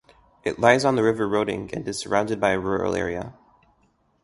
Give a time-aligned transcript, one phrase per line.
[0.43, 3.35] It lies on the River Roding and is surrounded by a rural area.